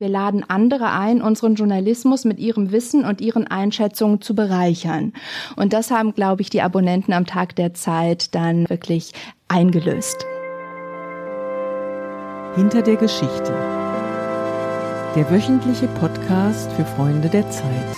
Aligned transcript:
Wir 0.00 0.08
laden 0.08 0.44
andere 0.46 0.92
ein, 0.92 1.20
unseren 1.20 1.56
Journalismus 1.56 2.24
mit 2.24 2.38
ihrem 2.38 2.70
Wissen 2.70 3.04
und 3.04 3.20
ihren 3.20 3.48
Einschätzungen 3.48 4.20
zu 4.20 4.36
bereichern. 4.36 5.12
Und 5.56 5.72
das 5.72 5.90
haben, 5.90 6.14
glaube 6.14 6.40
ich, 6.40 6.50
die 6.50 6.62
Abonnenten 6.62 7.12
am 7.12 7.26
Tag 7.26 7.56
der 7.56 7.74
Zeit 7.74 8.32
dann 8.36 8.70
wirklich 8.70 9.10
eingelöst. 9.48 10.24
Hinter 12.54 12.82
der 12.82 12.94
Geschichte. 12.94 13.52
Der 15.16 15.28
wöchentliche 15.32 15.88
Podcast 15.88 16.70
für 16.74 16.84
Freunde 16.84 17.28
der 17.28 17.50
Zeit. 17.50 17.96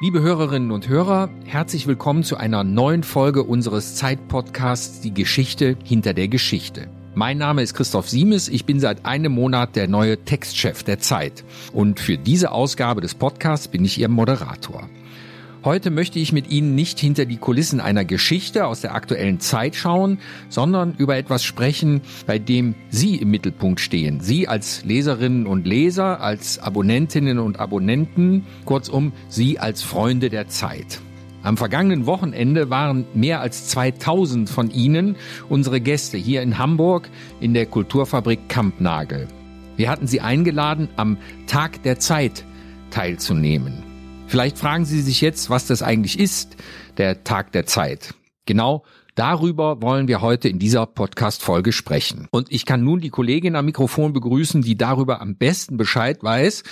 Liebe 0.00 0.22
Hörerinnen 0.22 0.70
und 0.70 0.88
Hörer, 0.88 1.28
herzlich 1.44 1.86
willkommen 1.86 2.24
zu 2.24 2.38
einer 2.38 2.64
neuen 2.64 3.02
Folge 3.02 3.42
unseres 3.42 3.94
Zeitpodcasts 3.96 5.02
Die 5.02 5.12
Geschichte 5.12 5.76
hinter 5.84 6.14
der 6.14 6.28
Geschichte. 6.28 6.88
Mein 7.14 7.36
Name 7.36 7.60
ist 7.60 7.74
Christoph 7.74 8.08
Siemes. 8.08 8.48
Ich 8.48 8.64
bin 8.64 8.80
seit 8.80 9.04
einem 9.04 9.32
Monat 9.32 9.76
der 9.76 9.86
neue 9.86 10.24
Textchef 10.24 10.82
der 10.82 10.98
Zeit. 10.98 11.44
Und 11.74 12.00
für 12.00 12.16
diese 12.16 12.52
Ausgabe 12.52 13.02
des 13.02 13.14
Podcasts 13.14 13.68
bin 13.68 13.84
ich 13.84 14.00
Ihr 14.00 14.08
Moderator. 14.08 14.88
Heute 15.62 15.90
möchte 15.90 16.18
ich 16.18 16.32
mit 16.32 16.50
Ihnen 16.50 16.74
nicht 16.74 16.98
hinter 16.98 17.26
die 17.26 17.36
Kulissen 17.36 17.80
einer 17.80 18.06
Geschichte 18.06 18.66
aus 18.66 18.80
der 18.80 18.94
aktuellen 18.94 19.40
Zeit 19.40 19.76
schauen, 19.76 20.20
sondern 20.48 20.94
über 20.96 21.18
etwas 21.18 21.44
sprechen, 21.44 22.00
bei 22.26 22.38
dem 22.38 22.74
Sie 22.88 23.16
im 23.16 23.30
Mittelpunkt 23.30 23.80
stehen. 23.80 24.20
Sie 24.20 24.48
als 24.48 24.82
Leserinnen 24.82 25.46
und 25.46 25.66
Leser, 25.66 26.22
als 26.22 26.58
Abonnentinnen 26.60 27.38
und 27.38 27.60
Abonnenten, 27.60 28.46
kurzum 28.64 29.12
Sie 29.28 29.58
als 29.58 29.82
Freunde 29.82 30.30
der 30.30 30.48
Zeit. 30.48 31.02
Am 31.42 31.56
vergangenen 31.56 32.06
Wochenende 32.06 32.70
waren 32.70 33.04
mehr 33.14 33.40
als 33.40 33.66
2000 33.68 34.48
von 34.48 34.70
Ihnen 34.70 35.16
unsere 35.48 35.80
Gäste 35.80 36.16
hier 36.16 36.40
in 36.40 36.58
Hamburg 36.58 37.08
in 37.40 37.52
der 37.52 37.66
Kulturfabrik 37.66 38.48
Kampnagel. 38.48 39.26
Wir 39.76 39.90
hatten 39.90 40.06
Sie 40.06 40.20
eingeladen, 40.20 40.88
am 40.96 41.18
Tag 41.48 41.82
der 41.82 41.98
Zeit 41.98 42.44
teilzunehmen. 42.90 43.82
Vielleicht 44.28 44.56
fragen 44.56 44.84
Sie 44.84 45.00
sich 45.00 45.20
jetzt, 45.20 45.50
was 45.50 45.66
das 45.66 45.82
eigentlich 45.82 46.18
ist, 46.20 46.56
der 46.96 47.24
Tag 47.24 47.50
der 47.52 47.66
Zeit. 47.66 48.14
Genau 48.46 48.84
Darüber 49.14 49.82
wollen 49.82 50.08
wir 50.08 50.22
heute 50.22 50.48
in 50.48 50.58
dieser 50.58 50.86
Podcast-Folge 50.86 51.72
sprechen. 51.72 52.28
Und 52.30 52.50
ich 52.50 52.64
kann 52.64 52.82
nun 52.82 53.00
die 53.00 53.10
Kollegin 53.10 53.56
am 53.56 53.66
Mikrofon 53.66 54.14
begrüßen, 54.14 54.62
die 54.62 54.78
darüber 54.78 55.20
am 55.20 55.36
besten 55.36 55.76
Bescheid 55.76 56.22
weiß, 56.22 56.62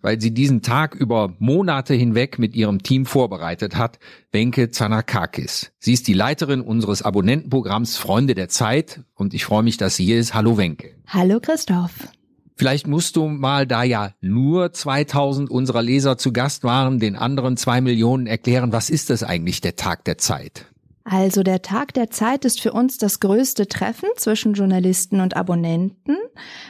weil 0.00 0.20
sie 0.20 0.32
diesen 0.32 0.62
Tag 0.62 0.94
über 0.94 1.34
Monate 1.40 1.94
hinweg 1.94 2.38
mit 2.38 2.54
ihrem 2.54 2.84
Team 2.84 3.04
vorbereitet 3.04 3.74
hat, 3.74 3.98
Wenke 4.30 4.70
Zanakakis. 4.70 5.72
Sie 5.80 5.92
ist 5.92 6.06
die 6.06 6.12
Leiterin 6.12 6.60
unseres 6.60 7.02
Abonnentenprogramms 7.02 7.96
Freunde 7.96 8.36
der 8.36 8.48
Zeit 8.48 9.00
und 9.14 9.34
ich 9.34 9.44
freue 9.44 9.64
mich, 9.64 9.76
dass 9.76 9.96
sie 9.96 10.04
hier 10.04 10.20
ist. 10.20 10.34
Hallo 10.34 10.56
Wenke. 10.56 10.94
Hallo 11.08 11.40
Christoph. 11.40 12.06
Vielleicht 12.54 12.86
musst 12.86 13.16
du 13.16 13.26
mal, 13.28 13.66
da 13.66 13.82
ja 13.82 14.12
nur 14.20 14.72
2000 14.72 15.50
unserer 15.50 15.82
Leser 15.82 16.16
zu 16.16 16.32
Gast 16.32 16.62
waren, 16.62 17.00
den 17.00 17.16
anderen 17.16 17.56
zwei 17.56 17.80
Millionen 17.80 18.28
erklären, 18.28 18.72
was 18.72 18.88
ist 18.88 19.10
das 19.10 19.24
eigentlich 19.24 19.60
der 19.60 19.74
Tag 19.74 20.04
der 20.04 20.18
Zeit? 20.18 20.66
Also 21.10 21.42
der 21.42 21.62
Tag 21.62 21.94
der 21.94 22.10
Zeit 22.10 22.44
ist 22.44 22.60
für 22.60 22.74
uns 22.74 22.98
das 22.98 23.18
größte 23.18 23.66
Treffen 23.66 24.10
zwischen 24.18 24.52
Journalisten 24.52 25.20
und 25.20 25.36
Abonnenten, 25.38 26.18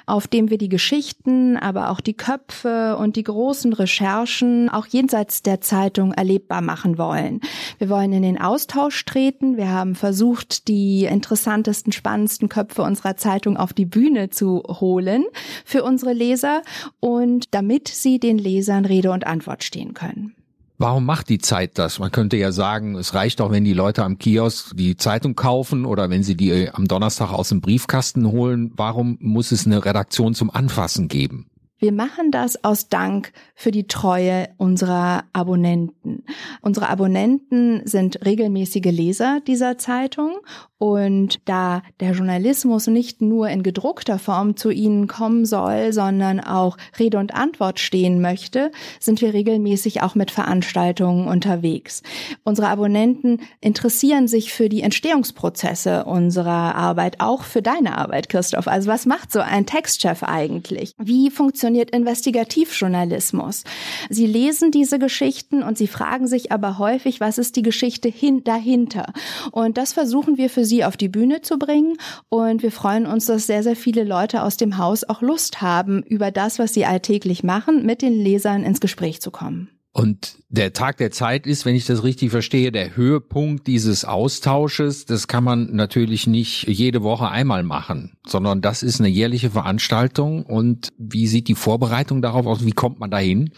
auf 0.06 0.28
dem 0.28 0.48
wir 0.48 0.58
die 0.58 0.69
Geschichten, 0.69 1.56
aber 1.56 1.91
auch 1.91 2.00
die 2.00 2.14
Köpfe 2.14 2.97
und 2.98 3.17
die 3.17 3.25
großen 3.25 3.72
Recherchen 3.72 4.69
auch 4.69 4.86
jenseits 4.86 5.42
der 5.42 5.61
Zeitung 5.61 6.12
erlebbar 6.12 6.61
machen 6.61 6.98
wollen. 6.98 7.41
Wir 7.78 7.89
wollen 7.89 8.12
in 8.12 8.22
den 8.22 8.41
Austausch 8.41 9.05
treten. 9.05 9.56
Wir 9.56 9.70
haben 9.70 9.97
versucht, 9.97 10.69
die 10.69 11.06
interessantesten, 11.06 11.91
spannendsten 11.91 12.48
Köpfe 12.48 12.83
unserer 12.83 13.17
Zeitung 13.17 13.56
auf 13.56 13.73
die 13.73 13.86
Bühne 13.86 14.30
zu 14.30 14.62
holen 14.69 15.25
für 15.64 15.83
unsere 15.83 16.12
Leser 16.12 16.62
und 17.00 17.52
damit 17.56 17.89
sie 17.89 18.20
den 18.20 18.39
Lesern 18.39 18.84
Rede 18.84 19.11
und 19.11 19.27
Antwort 19.27 19.64
stehen 19.64 19.95
können. 19.95 20.38
Warum 20.80 21.04
macht 21.04 21.28
die 21.28 21.38
Zeit 21.38 21.76
das? 21.76 21.98
Man 21.98 22.12
könnte 22.12 22.36
ja 22.36 22.52
sagen, 22.52 22.94
es 22.94 23.12
reicht 23.12 23.40
auch, 23.40 23.50
wenn 23.50 23.64
die 23.64 23.72
Leute 23.72 24.04
am 24.04 24.16
Kiosk 24.16 24.76
die 24.76 24.96
Zeitung 24.96 25.34
kaufen 25.34 25.84
oder 25.84 26.08
wenn 26.08 26.22
sie 26.22 26.36
die 26.36 26.50
äh, 26.50 26.70
am 26.70 26.86
Donnerstag 26.86 27.33
aus 27.33 27.48
dem 27.48 27.61
Briefkasten 27.61 28.30
holen. 28.30 28.70
Warum 28.77 29.18
muss 29.20 29.50
es 29.50 29.67
eine 29.67 29.84
Redaktion 29.84 30.34
zum 30.34 30.50
Anfassen 30.50 31.08
geben? 31.08 31.50
Wir 31.80 31.92
machen 31.92 32.33
das 32.33 32.64
aus 32.64 32.89
Dank 32.89 33.33
für 33.55 33.70
die 33.70 33.86
Treue 33.86 34.48
unserer 34.56 35.22
Abonnenten. 35.33 36.24
Unsere 36.61 36.89
Abonnenten 36.89 37.83
sind 37.84 38.24
regelmäßige 38.24 38.86
Leser 38.86 39.39
dieser 39.46 39.78
Zeitung 39.78 40.38
und 40.78 41.40
da 41.44 41.83
der 42.00 42.12
Journalismus 42.12 42.88
nicht 42.88 43.20
nur 43.20 43.48
in 43.48 43.62
gedruckter 43.62 44.18
Form 44.18 44.56
zu 44.56 44.70
ihnen 44.70 45.06
kommen 45.06 45.44
soll, 45.44 45.92
sondern 45.92 46.40
auch 46.40 46.77
Rede 46.98 47.18
und 47.18 47.34
Antwort 47.34 47.78
stehen 47.78 48.20
möchte, 48.20 48.72
sind 48.98 49.20
wir 49.20 49.33
regelmäßig 49.33 50.02
auch 50.02 50.17
mit 50.17 50.33
Veranstaltungen 50.33 51.28
unterwegs. 51.28 52.02
Unsere 52.42 52.68
Abonnenten 52.68 53.40
interessieren 53.61 54.27
sich 54.27 54.52
für 54.52 54.68
die 54.68 54.83
Entstehungsprozesse 54.83 56.05
unserer 56.05 56.74
Arbeit, 56.74 57.20
auch 57.20 57.42
für 57.44 57.62
deine 57.62 57.98
Arbeit, 57.98 58.28
Christoph. 58.28 58.67
Also 58.67 58.88
was 58.88 59.06
macht 59.06 59.30
so 59.30 59.40
ein 59.40 59.67
Textchef 59.67 60.24
eigentlich? 60.24 60.92
Wie 60.98 61.30
funktioniert 61.30 61.67
Investigativjournalismus? 61.74 63.64
Sie 64.11 64.27
lesen 64.27 64.70
diese 64.70 64.98
Geschichten 64.98 65.62
und 65.62 65.79
sie 65.79 65.86
fragen 65.86 66.27
sich 66.27 66.52
aber 66.52 66.79
häufig, 66.79 67.20
was 67.20 67.39
ist 67.39 67.56
die 67.56 67.62
Geschichte 67.62 68.08
hin 68.08 68.45
dahinter? 68.45 69.12
Und 69.52 69.79
das 69.79 69.92
versuchen 69.92 70.39
wir 70.39 70.51
für 70.51 70.64
sie 70.64 70.84
auf 70.84 70.96
die 70.96 71.08
Bühne 71.08 71.42
zu 71.42 71.58
bringen. 71.58 71.96
Und 72.29 72.62
wir 72.62 72.73
freuen 72.73 73.06
uns, 73.06 73.27
dass 73.27 73.46
sehr, 73.46 73.62
sehr 73.62 73.77
viele 73.77 74.05
Leute 74.05 74.42
aus 74.42 74.56
dem 74.56 74.79
Haus 74.79 75.05
auch 75.05 75.23
Lust 75.23 75.61
haben, 75.61 76.02
über 76.02 76.30
das, 76.30 76.58
was 76.58 76.74
sie 76.74 76.84
alltäglich 76.84 77.42
machen, 77.42 77.85
mit 77.85 78.02
den 78.02 78.14
Lesern 78.14 78.64
ins 78.64 78.80
Gespräch 78.80 79.20
zu 79.20 79.30
kommen. 79.30 79.70
Und 79.92 80.36
der 80.48 80.72
Tag 80.72 80.98
der 80.98 81.10
Zeit 81.10 81.46
ist, 81.46 81.64
wenn 81.64 81.74
ich 81.74 81.86
das 81.86 82.04
richtig 82.04 82.30
verstehe, 82.30 82.70
der 82.70 82.96
Höhepunkt 82.96 83.66
dieses 83.66 84.04
Austausches. 84.04 85.06
Das 85.06 85.28
kann 85.28 85.44
man 85.44 85.74
natürlich 85.74 86.26
nicht 86.26 86.68
jede 86.68 87.02
Woche 87.02 87.28
einmal 87.28 87.62
machen, 87.62 88.16
sondern 88.26 88.60
das 88.60 88.82
ist 88.82 89.00
eine 89.00 89.08
jährliche 89.08 89.50
Veranstaltung. 89.50 90.44
Und 90.44 90.90
wie 90.98 91.26
sieht 91.26 91.48
die 91.48 91.54
Vorbereitung 91.54 92.22
darauf 92.22 92.46
aus? 92.46 92.64
Wie 92.64 92.72
kommt 92.72 93.00
man 93.00 93.10
dahin? 93.10 93.50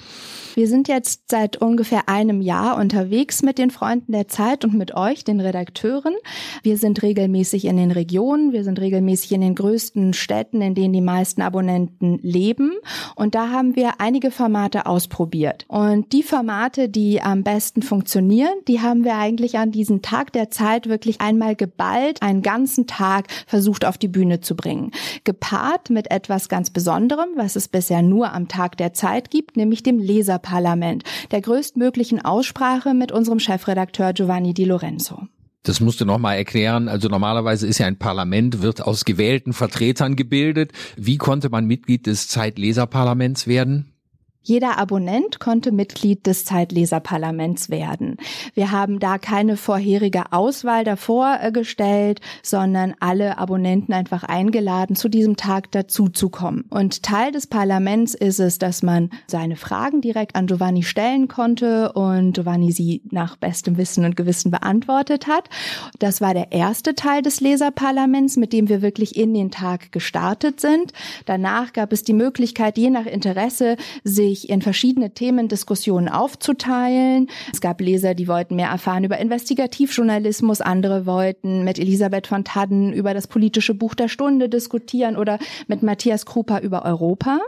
Wir 0.54 0.66
sind 0.66 0.88
jetzt 0.88 1.30
seit 1.30 1.58
ungefähr 1.58 2.08
einem 2.08 2.40
Jahr 2.40 2.76
unterwegs 2.76 3.42
mit 3.42 3.58
den 3.58 3.70
Freunden 3.70 4.12
der 4.12 4.26
Zeit 4.26 4.64
und 4.64 4.74
mit 4.74 4.94
euch, 4.96 5.22
den 5.24 5.40
Redakteuren. 5.40 6.14
Wir 6.62 6.76
sind 6.76 7.02
regelmäßig 7.02 7.66
in 7.66 7.76
den 7.76 7.92
Regionen, 7.92 8.52
wir 8.52 8.64
sind 8.64 8.80
regelmäßig 8.80 9.32
in 9.32 9.42
den 9.42 9.54
größten 9.54 10.12
Städten, 10.12 10.60
in 10.60 10.74
denen 10.74 10.92
die 10.92 11.00
meisten 11.00 11.42
Abonnenten 11.42 12.18
leben. 12.22 12.72
Und 13.14 13.36
da 13.36 13.50
haben 13.50 13.76
wir 13.76 14.00
einige 14.00 14.32
Formate 14.32 14.86
ausprobiert. 14.86 15.66
Und 15.68 16.12
die 16.12 16.19
Formate, 16.22 16.88
die 16.88 17.22
am 17.22 17.42
besten 17.42 17.82
funktionieren, 17.82 18.54
die 18.68 18.80
haben 18.80 19.04
wir 19.04 19.16
eigentlich 19.16 19.58
an 19.58 19.70
diesem 19.70 20.02
Tag 20.02 20.32
der 20.32 20.50
Zeit 20.50 20.88
wirklich 20.88 21.20
einmal 21.20 21.56
geballt, 21.56 22.22
einen 22.22 22.42
ganzen 22.42 22.86
Tag 22.86 23.26
versucht 23.46 23.84
auf 23.84 23.98
die 23.98 24.08
Bühne 24.08 24.40
zu 24.40 24.56
bringen. 24.56 24.92
Gepaart 25.24 25.90
mit 25.90 26.10
etwas 26.10 26.48
ganz 26.48 26.70
Besonderem, 26.70 27.30
was 27.36 27.56
es 27.56 27.68
bisher 27.68 28.02
nur 28.02 28.32
am 28.32 28.48
Tag 28.48 28.76
der 28.76 28.92
Zeit 28.92 29.30
gibt, 29.30 29.56
nämlich 29.56 29.82
dem 29.82 29.98
Leser 29.98 30.38
Parlament, 30.38 31.04
der 31.30 31.40
größtmöglichen 31.40 32.24
Aussprache 32.24 32.94
mit 32.94 33.12
unserem 33.12 33.38
Chefredakteur 33.38 34.12
Giovanni 34.12 34.54
Di 34.54 34.64
Lorenzo. 34.64 35.28
Das 35.62 35.80
musst 35.80 36.00
du 36.00 36.06
nochmal 36.06 36.36
erklären. 36.36 36.88
Also 36.88 37.08
normalerweise 37.08 37.66
ist 37.66 37.78
ja 37.78 37.86
ein 37.86 37.98
Parlament, 37.98 38.62
wird 38.62 38.80
aus 38.80 39.04
gewählten 39.04 39.52
Vertretern 39.52 40.16
gebildet. 40.16 40.72
Wie 40.96 41.18
konnte 41.18 41.50
man 41.50 41.66
Mitglied 41.66 42.06
des 42.06 42.28
Zeitleserparlaments 42.28 43.46
werden? 43.46 43.89
Jeder 44.42 44.78
Abonnent 44.78 45.38
konnte 45.38 45.70
Mitglied 45.70 46.26
des 46.26 46.46
Zeitleserparlaments 46.46 47.68
werden. 47.68 48.16
Wir 48.54 48.70
haben 48.70 48.98
da 48.98 49.18
keine 49.18 49.58
vorherige 49.58 50.32
Auswahl 50.32 50.82
davor 50.82 51.38
äh, 51.42 51.52
gestellt, 51.52 52.22
sondern 52.42 52.94
alle 53.00 53.36
Abonnenten 53.36 53.92
einfach 53.92 54.24
eingeladen, 54.24 54.96
zu 54.96 55.10
diesem 55.10 55.36
Tag 55.36 55.70
dazuzukommen. 55.72 56.64
Und 56.70 57.02
Teil 57.02 57.32
des 57.32 57.48
Parlaments 57.48 58.14
ist 58.14 58.40
es, 58.40 58.58
dass 58.58 58.82
man 58.82 59.10
seine 59.26 59.56
Fragen 59.56 60.00
direkt 60.00 60.34
an 60.34 60.46
Giovanni 60.46 60.84
stellen 60.84 61.28
konnte 61.28 61.92
und 61.92 62.32
Giovanni 62.32 62.72
sie 62.72 63.02
nach 63.10 63.36
bestem 63.36 63.76
Wissen 63.76 64.06
und 64.06 64.16
Gewissen 64.16 64.50
beantwortet 64.50 65.26
hat. 65.26 65.50
Das 65.98 66.22
war 66.22 66.32
der 66.32 66.50
erste 66.50 66.94
Teil 66.94 67.20
des 67.20 67.42
Leserparlaments, 67.42 68.38
mit 68.38 68.54
dem 68.54 68.70
wir 68.70 68.80
wirklich 68.80 69.16
in 69.16 69.34
den 69.34 69.50
Tag 69.50 69.92
gestartet 69.92 70.60
sind. 70.62 70.94
Danach 71.26 71.74
gab 71.74 71.92
es 71.92 72.04
die 72.04 72.14
Möglichkeit, 72.14 72.78
je 72.78 72.88
nach 72.88 73.04
Interesse, 73.06 73.76
sich 74.02 74.29
sich 74.30 74.48
in 74.48 74.62
verschiedene 74.62 75.12
Themen 75.12 75.48
aufzuteilen. 76.08 77.28
Es 77.52 77.60
gab 77.60 77.80
Leser, 77.80 78.14
die 78.14 78.28
wollten 78.28 78.56
mehr 78.56 78.68
erfahren 78.68 79.04
über 79.04 79.18
Investigativjournalismus, 79.18 80.60
andere 80.60 81.06
wollten 81.06 81.64
mit 81.64 81.78
Elisabeth 81.78 82.26
von 82.26 82.44
Tadden 82.44 82.92
über 82.92 83.14
das 83.14 83.26
politische 83.26 83.74
Buch 83.74 83.94
der 83.94 84.08
Stunde 84.08 84.48
diskutieren 84.48 85.16
oder 85.16 85.38
mit 85.66 85.82
Matthias 85.82 86.26
Krupa 86.26 86.58
über 86.60 86.84
Europa. 86.84 87.40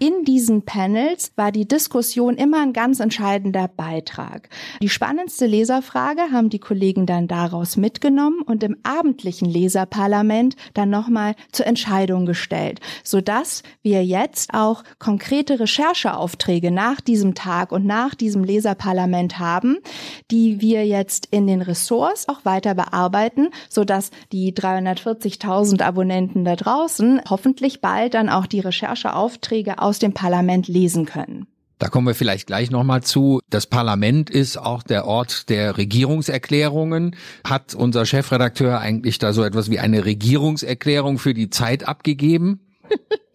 In 0.00 0.24
diesen 0.24 0.62
Panels 0.62 1.32
war 1.36 1.52
die 1.52 1.66
Diskussion 1.68 2.36
immer 2.36 2.62
ein 2.62 2.72
ganz 2.72 3.00
entscheidender 3.00 3.68
Beitrag. 3.68 4.48
Die 4.80 4.88
spannendste 4.88 5.46
Leserfrage 5.46 6.32
haben 6.32 6.50
die 6.50 6.58
Kollegen 6.58 7.06
dann 7.06 7.28
daraus 7.28 7.76
mitgenommen 7.76 8.42
und 8.42 8.62
im 8.62 8.76
abendlichen 8.82 9.48
Leserparlament 9.48 10.56
dann 10.74 10.90
nochmal 10.90 11.34
zur 11.52 11.66
Entscheidung 11.66 12.26
gestellt, 12.26 12.80
sodass 13.04 13.62
wir 13.82 14.04
jetzt 14.04 14.54
auch 14.54 14.82
konkrete 14.98 15.60
Rechercheaufträge 15.60 16.70
nach 16.70 17.00
diesem 17.00 17.34
Tag 17.34 17.72
und 17.72 17.86
nach 17.86 18.14
diesem 18.14 18.44
Leserparlament 18.44 19.38
haben, 19.38 19.78
die 20.30 20.60
wir 20.60 20.86
jetzt 20.86 21.26
in 21.30 21.46
den 21.46 21.62
Ressorts 21.62 22.28
auch 22.28 22.44
weiter 22.44 22.74
bearbeiten, 22.74 23.50
sodass 23.68 24.10
die 24.32 24.52
340.000 24.52 25.82
Abonnenten 25.82 26.44
da 26.44 26.56
draußen 26.56 27.20
hoffentlich 27.28 27.80
bald 27.80 28.14
dann 28.14 28.28
auch 28.28 28.46
die 28.46 28.60
Rechercheaufträge 28.60 29.57
aus 29.66 29.98
dem 29.98 30.14
Parlament 30.14 30.68
lesen 30.68 31.04
können. 31.04 31.46
Da 31.78 31.88
kommen 31.88 32.08
wir 32.08 32.14
vielleicht 32.14 32.48
gleich 32.48 32.70
nochmal 32.70 33.02
zu. 33.02 33.40
Das 33.50 33.66
Parlament 33.66 34.30
ist 34.30 34.56
auch 34.56 34.82
der 34.82 35.06
Ort 35.06 35.48
der 35.48 35.76
Regierungserklärungen. 35.76 37.14
Hat 37.44 37.74
unser 37.74 38.04
Chefredakteur 38.04 38.80
eigentlich 38.80 39.18
da 39.18 39.32
so 39.32 39.44
etwas 39.44 39.70
wie 39.70 39.78
eine 39.78 40.04
Regierungserklärung 40.04 41.18
für 41.18 41.34
die 41.34 41.50
Zeit 41.50 41.86
abgegeben? 41.86 42.60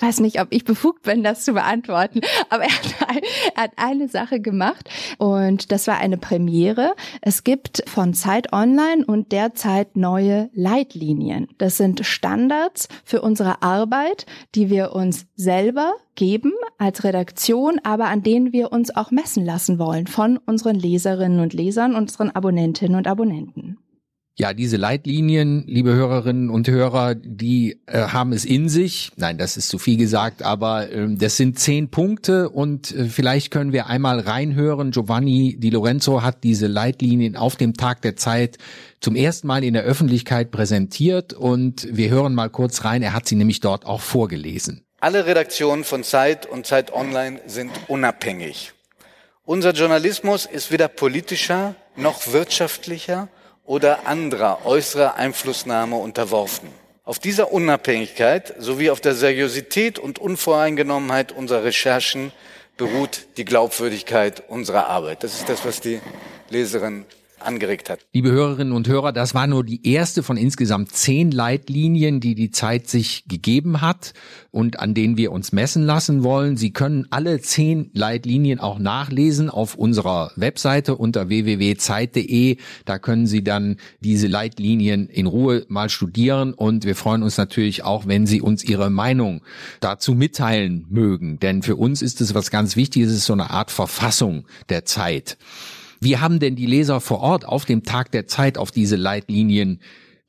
Ich 0.00 0.06
weiß 0.06 0.20
nicht, 0.20 0.40
ob 0.40 0.48
ich 0.48 0.64
befugt 0.64 1.02
bin, 1.02 1.22
das 1.22 1.44
zu 1.44 1.52
beantworten, 1.52 2.22
aber 2.48 2.62
er 2.62 2.70
hat, 2.70 3.22
er 3.54 3.62
hat 3.64 3.72
eine 3.76 4.08
Sache 4.08 4.40
gemacht 4.40 4.88
und 5.18 5.70
das 5.72 5.86
war 5.88 5.98
eine 5.98 6.16
Premiere. 6.16 6.94
Es 7.20 7.44
gibt 7.44 7.82
von 7.86 8.14
Zeit 8.14 8.50
Online 8.54 9.04
und 9.04 9.30
derzeit 9.30 9.96
neue 9.96 10.48
Leitlinien. 10.54 11.48
Das 11.58 11.76
sind 11.76 12.06
Standards 12.06 12.88
für 13.04 13.20
unsere 13.20 13.60
Arbeit, 13.60 14.24
die 14.54 14.70
wir 14.70 14.92
uns 14.92 15.26
selber 15.36 15.92
geben 16.14 16.54
als 16.78 17.04
Redaktion, 17.04 17.78
aber 17.84 18.06
an 18.06 18.22
denen 18.22 18.54
wir 18.54 18.72
uns 18.72 18.96
auch 18.96 19.10
messen 19.10 19.44
lassen 19.44 19.78
wollen 19.78 20.06
von 20.06 20.38
unseren 20.38 20.76
Leserinnen 20.76 21.40
und 21.40 21.52
Lesern, 21.52 21.94
unseren 21.94 22.30
Abonnentinnen 22.30 22.96
und 22.96 23.06
Abonnenten. 23.06 23.76
Ja, 24.40 24.54
diese 24.54 24.78
Leitlinien, 24.78 25.64
liebe 25.66 25.92
Hörerinnen 25.92 26.48
und 26.48 26.66
Hörer, 26.66 27.14
die 27.14 27.78
äh, 27.84 27.98
haben 27.98 28.32
es 28.32 28.46
in 28.46 28.70
sich. 28.70 29.12
Nein, 29.16 29.36
das 29.36 29.58
ist 29.58 29.68
zu 29.68 29.76
viel 29.78 29.98
gesagt, 29.98 30.42
aber 30.42 30.90
äh, 30.90 31.08
das 31.10 31.36
sind 31.36 31.58
zehn 31.58 31.90
Punkte 31.90 32.48
und 32.48 32.90
äh, 32.90 33.04
vielleicht 33.04 33.50
können 33.50 33.74
wir 33.74 33.88
einmal 33.88 34.18
reinhören. 34.18 34.92
Giovanni 34.92 35.56
Di 35.58 35.68
Lorenzo 35.68 36.22
hat 36.22 36.42
diese 36.42 36.68
Leitlinien 36.68 37.36
auf 37.36 37.56
dem 37.56 37.74
Tag 37.74 38.00
der 38.00 38.16
Zeit 38.16 38.56
zum 39.00 39.14
ersten 39.14 39.46
Mal 39.46 39.62
in 39.62 39.74
der 39.74 39.82
Öffentlichkeit 39.82 40.50
präsentiert 40.50 41.34
und 41.34 41.86
wir 41.94 42.08
hören 42.08 42.34
mal 42.34 42.48
kurz 42.48 42.82
rein. 42.82 43.02
Er 43.02 43.12
hat 43.12 43.28
sie 43.28 43.36
nämlich 43.36 43.60
dort 43.60 43.84
auch 43.84 44.00
vorgelesen. 44.00 44.86
Alle 45.00 45.26
Redaktionen 45.26 45.84
von 45.84 46.02
Zeit 46.02 46.46
und 46.46 46.64
Zeit 46.64 46.94
Online 46.94 47.42
sind 47.46 47.72
unabhängig. 47.88 48.72
Unser 49.44 49.72
Journalismus 49.72 50.46
ist 50.46 50.72
weder 50.72 50.88
politischer 50.88 51.74
noch 51.94 52.32
wirtschaftlicher 52.32 53.28
oder 53.70 54.08
anderer 54.08 54.66
äußerer 54.66 55.14
Einflussnahme 55.14 55.94
unterworfen. 55.94 56.68
Auf 57.04 57.20
dieser 57.20 57.52
Unabhängigkeit 57.52 58.52
sowie 58.58 58.90
auf 58.90 59.00
der 59.00 59.14
Seriosität 59.14 60.00
und 60.00 60.18
Unvoreingenommenheit 60.18 61.30
unserer 61.30 61.62
Recherchen 61.62 62.32
beruht 62.76 63.28
die 63.36 63.44
Glaubwürdigkeit 63.44 64.42
unserer 64.48 64.88
Arbeit. 64.88 65.22
Das 65.22 65.34
ist 65.34 65.48
das, 65.48 65.64
was 65.64 65.80
die 65.80 66.00
Leserin 66.48 67.04
angeregt 67.42 67.90
hat. 67.90 68.00
Liebe 68.12 68.30
Hörerinnen 68.30 68.72
und 68.72 68.88
Hörer, 68.88 69.12
das 69.12 69.34
war 69.34 69.46
nur 69.46 69.64
die 69.64 69.86
erste 69.86 70.22
von 70.22 70.36
insgesamt 70.36 70.92
zehn 70.92 71.30
Leitlinien, 71.30 72.20
die 72.20 72.34
die 72.34 72.50
Zeit 72.50 72.88
sich 72.88 73.24
gegeben 73.26 73.80
hat 73.80 74.12
und 74.50 74.80
an 74.80 74.94
denen 74.94 75.16
wir 75.16 75.32
uns 75.32 75.52
messen 75.52 75.82
lassen 75.84 76.22
wollen. 76.22 76.56
Sie 76.56 76.72
können 76.72 77.06
alle 77.10 77.40
zehn 77.40 77.90
Leitlinien 77.94 78.60
auch 78.60 78.78
nachlesen 78.78 79.50
auf 79.50 79.74
unserer 79.74 80.32
Webseite 80.36 80.96
unter 80.96 81.28
www.zeit.de. 81.28 82.56
Da 82.84 82.98
können 82.98 83.26
Sie 83.26 83.44
dann 83.44 83.76
diese 84.00 84.26
Leitlinien 84.26 85.08
in 85.08 85.26
Ruhe 85.26 85.64
mal 85.68 85.88
studieren 85.88 86.54
und 86.54 86.84
wir 86.84 86.96
freuen 86.96 87.22
uns 87.22 87.36
natürlich 87.36 87.84
auch, 87.84 88.06
wenn 88.06 88.26
Sie 88.26 88.40
uns 88.40 88.64
Ihre 88.64 88.90
Meinung 88.90 89.42
dazu 89.80 90.14
mitteilen 90.14 90.86
mögen. 90.90 91.38
Denn 91.38 91.62
für 91.62 91.76
uns 91.76 92.02
ist 92.02 92.20
es 92.20 92.34
was 92.34 92.50
ganz 92.50 92.76
Wichtiges, 92.76 93.10
es 93.10 93.18
ist 93.18 93.26
so 93.26 93.32
eine 93.32 93.50
Art 93.50 93.70
Verfassung 93.70 94.46
der 94.68 94.84
Zeit. 94.84 95.38
Wie 96.02 96.16
haben 96.16 96.38
denn 96.38 96.56
die 96.56 96.64
Leser 96.64 96.98
vor 97.00 97.20
Ort 97.20 97.46
auf 97.46 97.66
dem 97.66 97.82
Tag 97.82 98.10
der 98.10 98.26
Zeit 98.26 98.56
auf 98.56 98.70
diese 98.70 98.96
Leitlinien 98.96 99.80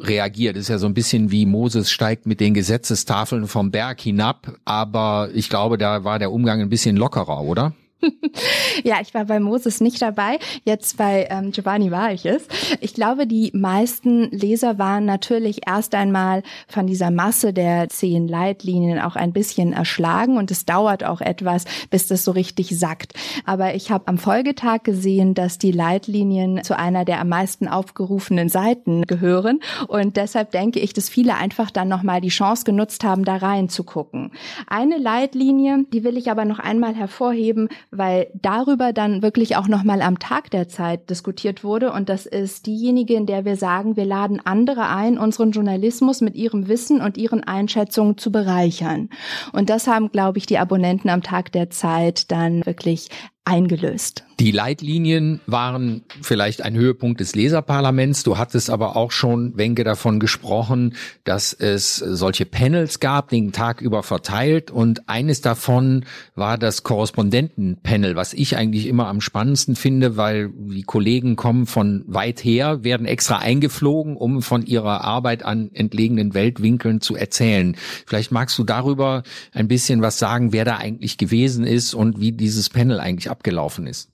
reagiert? 0.01 0.57
Das 0.57 0.63
ist 0.63 0.67
ja 0.67 0.77
so 0.77 0.85
ein 0.85 0.93
bisschen 0.93 1.31
wie 1.31 1.45
Moses 1.45 1.89
steigt 1.89 2.25
mit 2.25 2.41
den 2.41 2.53
Gesetzestafeln 2.53 3.47
vom 3.47 3.71
Berg 3.71 4.01
hinab, 4.01 4.59
aber 4.65 5.29
ich 5.33 5.47
glaube, 5.47 5.77
da 5.77 6.03
war 6.03 6.19
der 6.19 6.33
Umgang 6.33 6.59
ein 6.59 6.67
bisschen 6.67 6.97
lockerer, 6.97 7.41
oder? 7.41 7.73
ja, 8.83 8.97
ich 9.01 9.13
war 9.13 9.25
bei 9.25 9.39
Moses 9.39 9.81
nicht 9.81 10.01
dabei. 10.01 10.39
Jetzt 10.63 10.97
bei 10.97 11.27
ähm, 11.29 11.51
Giovanni 11.51 11.91
war 11.91 12.11
ich 12.11 12.25
es. 12.25 12.47
Ich 12.79 12.93
glaube, 12.93 13.27
die 13.27 13.51
meisten 13.53 14.29
Leser 14.31 14.77
waren 14.77 15.05
natürlich 15.05 15.67
erst 15.67 15.95
einmal 15.95 16.43
von 16.67 16.87
dieser 16.87 17.11
Masse 17.11 17.53
der 17.53 17.89
zehn 17.89 18.27
Leitlinien 18.27 18.99
auch 18.99 19.15
ein 19.15 19.33
bisschen 19.33 19.73
erschlagen 19.73 20.37
und 20.37 20.51
es 20.51 20.65
dauert 20.65 21.03
auch 21.03 21.21
etwas, 21.21 21.65
bis 21.89 22.07
das 22.07 22.23
so 22.23 22.31
richtig 22.31 22.77
sackt. 22.77 23.13
Aber 23.45 23.75
ich 23.75 23.91
habe 23.91 24.07
am 24.07 24.17
Folgetag 24.17 24.83
gesehen, 24.83 25.33
dass 25.33 25.57
die 25.57 25.71
Leitlinien 25.71 26.63
zu 26.63 26.77
einer 26.77 27.05
der 27.05 27.19
am 27.19 27.29
meisten 27.29 27.67
aufgerufenen 27.67 28.49
Seiten 28.49 29.03
gehören 29.03 29.59
und 29.87 30.17
deshalb 30.17 30.51
denke 30.51 30.79
ich, 30.79 30.93
dass 30.93 31.09
viele 31.09 31.35
einfach 31.35 31.71
dann 31.71 31.87
nochmal 31.87 32.21
die 32.21 32.29
Chance 32.29 32.63
genutzt 32.63 33.03
haben, 33.03 33.25
da 33.25 33.37
reinzugucken. 33.37 34.31
Eine 34.67 34.97
Leitlinie, 34.97 35.85
die 35.93 36.03
will 36.03 36.17
ich 36.17 36.31
aber 36.31 36.45
noch 36.45 36.59
einmal 36.59 36.95
hervorheben, 36.95 37.69
weil 37.91 38.27
darüber 38.33 38.93
dann 38.93 39.21
wirklich 39.21 39.57
auch 39.57 39.67
nochmal 39.67 40.01
am 40.01 40.17
Tag 40.17 40.49
der 40.49 40.69
Zeit 40.69 41.09
diskutiert 41.09 41.63
wurde. 41.63 41.91
Und 41.91 42.07
das 42.07 42.25
ist 42.25 42.65
diejenige, 42.65 43.15
in 43.15 43.25
der 43.25 43.43
wir 43.43 43.57
sagen, 43.57 43.97
wir 43.97 44.05
laden 44.05 44.39
andere 44.43 44.87
ein, 44.87 45.17
unseren 45.17 45.51
Journalismus 45.51 46.21
mit 46.21 46.35
ihrem 46.35 46.69
Wissen 46.69 47.01
und 47.01 47.17
ihren 47.17 47.43
Einschätzungen 47.43 48.17
zu 48.17 48.31
bereichern. 48.31 49.09
Und 49.51 49.69
das 49.69 49.87
haben, 49.87 50.09
glaube 50.09 50.37
ich, 50.37 50.45
die 50.45 50.57
Abonnenten 50.57 51.09
am 51.09 51.21
Tag 51.21 51.51
der 51.51 51.69
Zeit 51.69 52.31
dann 52.31 52.65
wirklich 52.65 53.09
eingelöst. 53.45 54.23
Die 54.39 54.51
Leitlinien 54.51 55.39
waren 55.45 56.03
vielleicht 56.21 56.63
ein 56.63 56.75
Höhepunkt 56.75 57.19
des 57.19 57.35
Leserparlaments. 57.35 58.23
Du 58.23 58.39
hattest 58.39 58.71
aber 58.71 58.95
auch 58.95 59.11
schon, 59.11 59.55
Wenke, 59.55 59.83
davon 59.83 60.19
gesprochen, 60.19 60.95
dass 61.23 61.53
es 61.53 61.97
solche 61.97 62.45
Panels 62.45 62.99
gab, 62.99 63.29
den 63.29 63.51
Tag 63.51 63.81
über 63.81 64.01
verteilt. 64.01 64.71
Und 64.71 65.07
eines 65.07 65.41
davon 65.41 66.05
war 66.33 66.57
das 66.57 66.81
Korrespondentenpanel, 66.81 68.15
was 68.15 68.33
ich 68.33 68.57
eigentlich 68.57 68.87
immer 68.87 69.07
am 69.07 69.21
spannendsten 69.21 69.75
finde, 69.75 70.17
weil 70.17 70.49
die 70.55 70.83
Kollegen 70.83 71.35
kommen 71.35 71.67
von 71.67 72.03
weit 72.07 72.43
her, 72.43 72.83
werden 72.83 73.05
extra 73.05 73.37
eingeflogen, 73.37 74.17
um 74.17 74.41
von 74.41 74.65
ihrer 74.65 75.01
Arbeit 75.01 75.43
an 75.43 75.69
entlegenen 75.73 76.33
Weltwinkeln 76.33 76.99
zu 77.01 77.15
erzählen. 77.15 77.75
Vielleicht 78.07 78.31
magst 78.31 78.57
du 78.57 78.63
darüber 78.63 79.21
ein 79.53 79.67
bisschen 79.67 80.01
was 80.01 80.17
sagen, 80.17 80.51
wer 80.51 80.65
da 80.65 80.77
eigentlich 80.77 81.19
gewesen 81.19 81.63
ist 81.63 81.93
und 81.93 82.19
wie 82.19 82.31
dieses 82.31 82.69
Panel 82.69 82.99
eigentlich 82.99 83.30
abgelaufen 83.31 83.87
ist. 83.87 84.11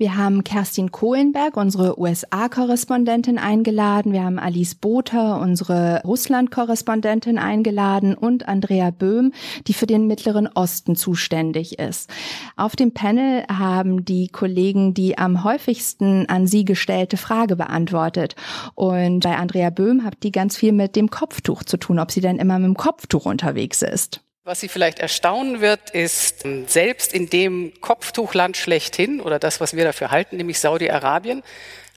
Wir 0.00 0.16
haben 0.16 0.44
Kerstin 0.44 0.92
Kohlenberg, 0.92 1.58
unsere 1.58 2.00
USA-Korrespondentin, 2.00 3.36
eingeladen. 3.36 4.14
Wir 4.14 4.24
haben 4.24 4.38
Alice 4.38 4.74
Bother, 4.74 5.38
unsere 5.38 6.00
Russland-Korrespondentin, 6.06 7.36
eingeladen 7.36 8.14
und 8.14 8.48
Andrea 8.48 8.92
Böhm, 8.92 9.34
die 9.66 9.74
für 9.74 9.84
den 9.84 10.06
Mittleren 10.06 10.46
Osten 10.46 10.96
zuständig 10.96 11.78
ist. 11.78 12.08
Auf 12.56 12.76
dem 12.76 12.94
Panel 12.94 13.44
haben 13.48 14.06
die 14.06 14.28
Kollegen 14.28 14.94
die 14.94 15.18
am 15.18 15.44
häufigsten 15.44 16.26
an 16.30 16.46
sie 16.46 16.64
gestellte 16.64 17.18
Frage 17.18 17.56
beantwortet. 17.56 18.36
Und 18.74 19.20
bei 19.20 19.36
Andrea 19.36 19.68
Böhm 19.68 20.02
hat 20.02 20.22
die 20.22 20.32
ganz 20.32 20.56
viel 20.56 20.72
mit 20.72 20.96
dem 20.96 21.10
Kopftuch 21.10 21.62
zu 21.62 21.76
tun, 21.76 21.98
ob 21.98 22.10
sie 22.10 22.22
denn 22.22 22.38
immer 22.38 22.58
mit 22.58 22.68
dem 22.68 22.76
Kopftuch 22.78 23.26
unterwegs 23.26 23.82
ist. 23.82 24.22
Was 24.44 24.60
Sie 24.60 24.68
vielleicht 24.68 25.00
erstaunen 25.00 25.60
wird, 25.60 25.90
ist, 25.90 26.44
selbst 26.66 27.12
in 27.12 27.28
dem 27.28 27.74
Kopftuchland 27.82 28.56
schlechthin 28.56 29.20
oder 29.20 29.38
das, 29.38 29.60
was 29.60 29.76
wir 29.76 29.84
dafür 29.84 30.10
halten, 30.10 30.38
nämlich 30.38 30.60
Saudi-Arabien, 30.60 31.42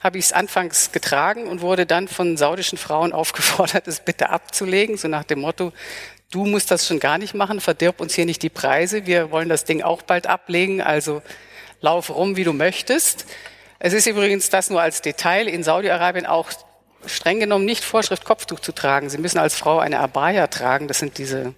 habe 0.02 0.18
ich 0.18 0.26
es 0.26 0.34
anfangs 0.34 0.92
getragen 0.92 1.48
und 1.48 1.62
wurde 1.62 1.86
dann 1.86 2.10
von 2.10 2.36
saudischen 2.36 2.78
Frauen 2.78 3.14
aufgefordert, 3.14 3.88
es 3.88 4.02
bitte 4.02 4.30
abzulegen, 4.30 4.98
so 4.98 5.08
nach 5.08 5.24
dem 5.24 5.40
Motto, 5.40 5.72
du 6.32 6.46
musst 6.46 6.70
das 6.70 6.86
schon 6.86 7.00
gar 7.00 7.18
nicht 7.18 7.34
machen, 7.34 7.62
verdirb 7.62 8.02
uns 8.02 8.14
hier 8.14 8.26
nicht 8.26 8.44
die 8.44 8.50
Preise, 8.50 9.06
wir 9.06 9.32
wollen 9.32 9.48
das 9.48 9.64
Ding 9.64 9.82
auch 9.82 10.02
bald 10.02 10.28
ablegen, 10.28 10.82
also 10.82 11.22
lauf 11.80 12.14
rum, 12.14 12.36
wie 12.36 12.44
du 12.44 12.52
möchtest. 12.52 13.26
Es 13.80 13.94
ist 13.94 14.06
übrigens 14.06 14.50
das 14.50 14.70
nur 14.70 14.82
als 14.82 15.02
Detail 15.02 15.48
in 15.48 15.64
Saudi-Arabien 15.64 16.26
auch 16.26 16.50
streng 17.06 17.40
genommen 17.40 17.64
nicht 17.64 17.86
Vorschrift, 17.86 18.26
Kopftuch 18.26 18.60
zu 18.60 18.74
tragen. 18.74 19.10
Sie 19.10 19.18
müssen 19.18 19.38
als 19.38 19.56
Frau 19.56 19.80
eine 19.80 20.02
Abaya 20.02 20.48
tragen, 20.48 20.90
das 20.90 21.00
sind 21.00 21.18
diese 21.18 21.56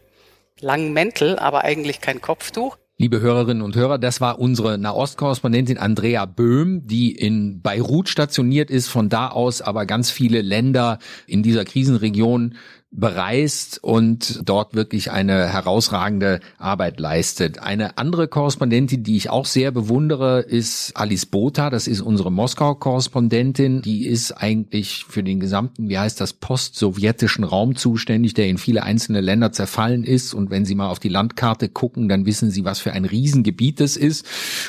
langen 0.62 0.94
Mäntel, 0.94 1.38
aber 1.38 1.64
eigentlich 1.64 2.02
kein 2.02 2.22
Kopftuch. 2.22 2.78
Liebe 2.98 3.20
Hörerinnen 3.20 3.62
und 3.62 3.76
Hörer, 3.76 3.98
das 3.98 4.22
war 4.22 4.40
unsere 4.40 4.78
Nahostkorrespondentin 4.78 5.78
Andrea 5.78 6.26
Böhm, 6.26 6.88
die 6.88 7.12
in 7.12 7.62
Beirut 7.62 8.08
stationiert 8.08 8.72
ist, 8.72 8.88
von 8.88 9.10
da 9.10 9.28
aus 9.28 9.62
aber 9.62 9.86
ganz 9.86 10.12
viele 10.12 10.42
Länder 10.42 11.00
in 11.28 11.44
dieser 11.44 11.66
Krisenregion 11.66 12.56
bereist 12.96 13.84
und 13.84 14.42
dort 14.46 14.74
wirklich 14.74 15.12
eine 15.12 15.48
herausragende 15.48 16.40
Arbeit 16.58 17.00
leistet. 17.00 17.60
Eine 17.60 17.98
andere 17.98 18.28
Korrespondentin, 18.28 19.04
die 19.04 19.18
ich 19.18 19.30
auch 19.30 19.46
sehr 19.46 19.72
bewundere, 19.72 20.42
ist 20.42 20.94
Alice 20.96 21.26
Botha. 21.26 21.70
Das 21.70 21.88
ist 21.88 22.02
unsere 22.02 22.32
Moskau-Korrespondentin. 22.32 23.82
Die 23.82 24.08
ist 24.08 24.32
eigentlich 24.32 25.06
für 25.08 25.24
den 25.24 25.40
gesamten, 25.40 25.90
wie 25.90 26.00
heißt 26.00 26.22
das, 26.22 26.34
post-sowjetischen 26.34 27.44
Raum 27.44 27.76
zuständig, 27.76 28.34
der 28.34 28.48
in 28.48 28.58
viele 28.58 28.84
einzelne 28.84 29.22
Länder 29.22 29.52
zerfallen 29.52 30.04
ist. 30.04 30.34
Und 30.34 30.50
wenn 30.50 30.66
Sie 30.66 30.76
mal 30.76 30.90
auf 30.90 31.00
die 31.00 31.10
Landkarte 31.10 31.70
gucken, 31.70 32.08
dann 32.08 32.26
wissen 32.26 32.50
Sie, 32.50 32.64
was 32.64 32.80
für 32.80 32.94
ein 32.94 33.06
Riesengebiet 33.06 33.82
es 33.82 33.98
ist. 33.98 34.26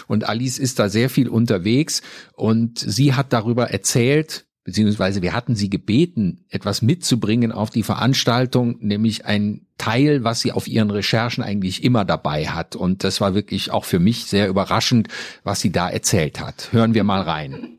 Und 0.09 0.29
Alice 0.29 0.59
ist 0.59 0.79
da 0.79 0.89
sehr 0.89 1.11
viel 1.11 1.29
unterwegs 1.29 2.03
und 2.35 2.79
sie 2.79 3.15
hat 3.15 3.33
darüber 3.33 3.71
erzählt, 3.71 4.46
beziehungsweise 4.67 5.23
wir 5.23 5.33
hatten 5.33 5.55
sie 5.55 5.71
gebeten, 5.71 6.45
etwas 6.51 6.83
mitzubringen 6.83 7.53
auf 7.53 7.71
die 7.71 7.85
Veranstaltung, 7.85 8.77
nämlich 8.81 9.25
ein 9.25 9.61
Teil, 9.79 10.25
was 10.25 10.41
sie 10.41 10.51
auf 10.51 10.67
ihren 10.67 10.91
Recherchen 10.91 11.45
eigentlich 11.45 11.85
immer 11.85 12.05
dabei 12.05 12.49
hat. 12.49 12.75
Und 12.75 13.05
das 13.05 13.21
war 13.21 13.33
wirklich 13.33 13.71
auch 13.71 13.85
für 13.85 14.01
mich 14.01 14.27
sehr 14.27 14.49
überraschend, 14.49 15.07
was 15.45 15.61
sie 15.61 15.71
da 15.71 15.89
erzählt 15.89 16.41
hat. 16.41 16.69
Hören 16.73 16.95
wir 16.95 17.05
mal 17.05 17.23
rein. 17.23 17.79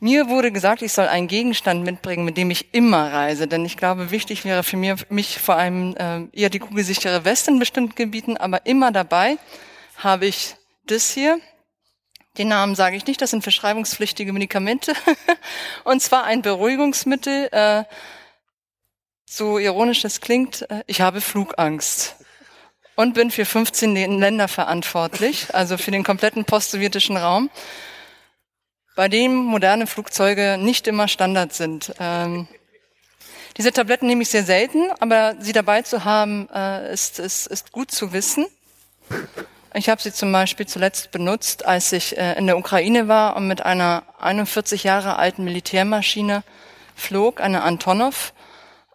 Mir 0.00 0.28
wurde 0.28 0.52
gesagt, 0.52 0.82
ich 0.82 0.92
soll 0.92 1.06
einen 1.06 1.28
Gegenstand 1.28 1.84
mitbringen, 1.84 2.26
mit 2.26 2.36
dem 2.36 2.50
ich 2.50 2.74
immer 2.74 3.10
reise, 3.10 3.48
denn 3.48 3.64
ich 3.64 3.78
glaube, 3.78 4.10
wichtig 4.10 4.44
wäre 4.44 4.62
für 4.62 4.76
mich 4.76 5.38
vor 5.38 5.56
allem 5.56 5.96
äh, 5.96 6.24
eher 6.32 6.50
die 6.50 6.60
kugelsichere 6.60 7.24
West 7.24 7.48
in 7.48 7.58
bestimmten 7.58 7.94
Gebieten, 7.94 8.36
aber 8.36 8.66
immer 8.66 8.92
dabei 8.92 9.38
habe 9.96 10.26
ich 10.26 10.56
das 10.86 11.10
hier, 11.10 11.40
den 12.38 12.48
Namen 12.48 12.74
sage 12.74 12.96
ich 12.96 13.06
nicht, 13.06 13.20
das 13.20 13.30
sind 13.30 13.42
verschreibungspflichtige 13.42 14.32
Medikamente. 14.32 14.94
und 15.84 16.00
zwar 16.00 16.24
ein 16.24 16.42
Beruhigungsmittel, 16.42 17.48
äh, 17.52 17.84
so 19.26 19.58
ironisch 19.58 20.04
es 20.04 20.20
klingt, 20.20 20.68
äh, 20.70 20.84
ich 20.86 21.00
habe 21.00 21.20
Flugangst 21.20 22.16
und 22.94 23.14
bin 23.14 23.30
für 23.30 23.44
15 23.44 23.94
Länder 24.18 24.48
verantwortlich, 24.48 25.54
also 25.54 25.76
für 25.76 25.90
den 25.90 26.04
kompletten 26.04 26.44
postsowjetischen 26.44 27.16
Raum, 27.16 27.50
bei 28.96 29.08
dem 29.08 29.34
moderne 29.34 29.86
Flugzeuge 29.86 30.56
nicht 30.58 30.88
immer 30.88 31.06
Standard 31.06 31.52
sind. 31.52 31.92
Ähm, 32.00 32.48
diese 33.56 33.72
Tabletten 33.72 34.06
nehme 34.06 34.22
ich 34.22 34.28
sehr 34.28 34.44
selten, 34.44 34.90
aber 35.00 35.36
sie 35.40 35.52
dabei 35.52 35.82
zu 35.82 36.04
haben, 36.04 36.48
äh, 36.54 36.92
ist, 36.92 37.18
ist, 37.18 37.46
ist 37.46 37.72
gut 37.72 37.90
zu 37.90 38.12
wissen. 38.12 38.46
Ich 39.74 39.88
habe 39.88 40.00
sie 40.00 40.12
zum 40.12 40.32
Beispiel 40.32 40.66
zuletzt 40.66 41.10
benutzt, 41.10 41.66
als 41.66 41.92
ich 41.92 42.16
äh, 42.16 42.38
in 42.38 42.46
der 42.46 42.58
Ukraine 42.58 43.08
war 43.08 43.36
und 43.36 43.46
mit 43.46 43.64
einer 43.64 44.02
41 44.18 44.84
Jahre 44.84 45.16
alten 45.16 45.44
Militärmaschine 45.44 46.42
flog, 46.94 47.40
eine 47.40 47.62
Antonov. 47.62 48.32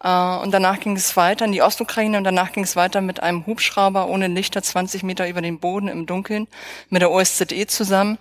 Äh, 0.02 0.08
und 0.08 0.52
danach 0.52 0.80
ging 0.80 0.96
es 0.96 1.16
weiter 1.16 1.46
in 1.46 1.52
die 1.52 1.62
Ostukraine 1.62 2.18
und 2.18 2.24
danach 2.24 2.52
ging 2.52 2.64
es 2.64 2.76
weiter 2.76 3.02
mit 3.02 3.22
einem 3.22 3.46
Hubschrauber 3.46 4.08
ohne 4.08 4.28
Lichter 4.28 4.64
20 4.64 5.04
Meter 5.04 5.30
über 5.30 5.42
den 5.42 5.60
Boden 5.60 5.88
im 5.88 6.06
Dunkeln 6.06 6.48
mit 6.90 7.02
der 7.02 7.12
OSZE 7.12 7.68
zusammen. 7.68 8.18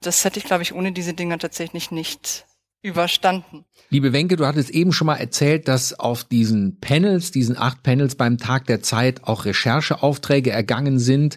Das 0.00 0.24
hätte 0.24 0.38
ich, 0.38 0.44
glaube 0.44 0.62
ich, 0.62 0.74
ohne 0.74 0.92
diese 0.92 1.14
Dinger 1.14 1.38
tatsächlich 1.38 1.90
nicht 1.90 2.46
überstanden. 2.82 3.64
Liebe 3.90 4.12
Wenke, 4.12 4.36
du 4.36 4.46
hattest 4.46 4.70
eben 4.70 4.92
schon 4.92 5.06
mal 5.06 5.16
erzählt, 5.16 5.68
dass 5.68 5.98
auf 5.98 6.24
diesen 6.24 6.80
Panels, 6.80 7.30
diesen 7.30 7.56
acht 7.56 7.82
Panels 7.84 8.16
beim 8.16 8.38
Tag 8.38 8.66
der 8.66 8.82
Zeit 8.82 9.22
auch 9.22 9.44
Rechercheaufträge 9.44 10.50
ergangen 10.50 10.98
sind 10.98 11.36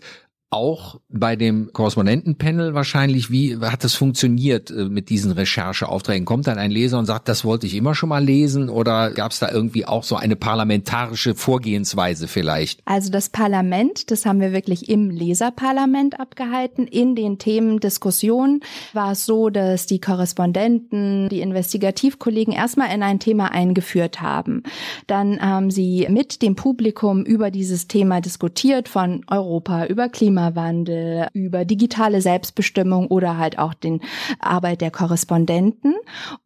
auch 0.56 1.02
bei 1.10 1.36
dem 1.36 1.72
Korrespondentenpanel 1.74 2.74
wahrscheinlich, 2.74 3.30
wie 3.30 3.58
hat 3.58 3.84
das 3.84 3.94
funktioniert 3.94 4.72
äh, 4.72 4.86
mit 4.86 5.10
diesen 5.10 5.34
Rechercheaufträgen? 5.34 6.26
Kommt 6.26 6.48
dann 6.48 6.58
ein 6.58 6.72
Leser 6.72 6.98
und 6.98 7.06
sagt, 7.06 7.28
das 7.28 7.44
wollte 7.44 7.68
ich 7.68 7.76
immer 7.76 7.94
schon 7.94 8.10
mal 8.10 8.24
lesen 8.24 8.70
oder 8.70 9.12
gab 9.12 9.34
es 9.34 9.40
da 9.40 9.52
irgendwie 9.52 9.86
auch 9.86 10.04
so 10.04 10.16
eine 10.16 10.38
parlamentarische 10.38 11.36
Vorgehensweise 11.36 12.30
vielleicht? 12.30 12.80
Also 12.86 13.12
das 13.12 13.30
Parlament, 13.30 14.12
das 14.12 14.26
haben 14.26 14.40
wir 14.40 14.54
wirklich 14.54 14.88
im 14.88 15.10
Leserparlament 15.10 16.20
abgehalten. 16.22 16.88
In 16.88 17.16
den 17.16 17.38
Themendiskussionen 17.38 18.62
war 18.94 19.12
es 19.12 19.26
so, 19.26 19.50
dass 19.50 19.88
die 19.88 20.00
Korrespondenten, 20.00 21.28
die 21.28 21.42
Investigativkollegen 21.42 22.54
erstmal 22.54 22.96
in 22.96 23.04
ein 23.04 23.20
Thema 23.20 23.52
eingeführt 23.52 24.22
haben. 24.22 24.64
Dann 25.08 25.42
haben 25.42 25.70
sie 25.70 26.08
mit 26.10 26.42
dem 26.42 26.56
Publikum 26.56 27.26
über 27.26 27.52
dieses 27.52 27.90
Thema 27.90 28.22
diskutiert, 28.22 28.88
von 28.88 29.26
Europa 29.30 29.88
über 29.88 30.08
Klima 30.08 30.45
Klimawandel, 30.46 31.28
über 31.34 31.66
digitale 31.66 32.22
Selbstbestimmung 32.22 33.08
oder 33.08 33.38
halt 33.38 33.58
auch 33.58 33.74
den 33.74 34.02
Arbeit 34.40 34.82
der 34.82 34.92
Korrespondenten. 34.92 35.96